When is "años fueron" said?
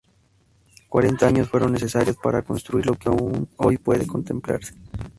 1.27-1.73